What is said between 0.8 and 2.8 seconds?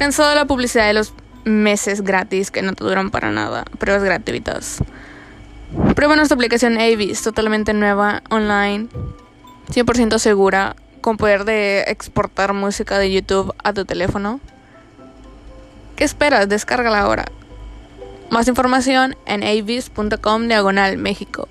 de los meses gratis que no